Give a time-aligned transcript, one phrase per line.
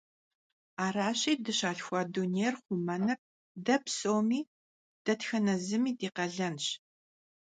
[0.85, 3.19] Araşi, dışalhxua dunêyr xhumenır
[3.65, 4.39] de psomi,
[5.05, 6.65] detxene zımi di khalenş.